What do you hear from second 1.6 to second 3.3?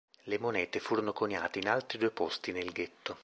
altri due posti nel ghetto.